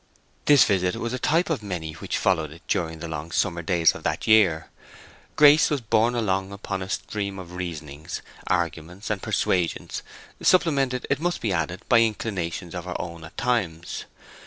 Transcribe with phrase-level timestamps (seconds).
[0.45, 3.93] This visit was a type of many which followed it during the long summer days
[3.93, 4.71] of that year.
[5.35, 10.01] Grace was borne along upon a stream of reasonings, arguments, and persuasions,
[10.41, 14.05] supplemented, it must be added, by inclinations of her own at times.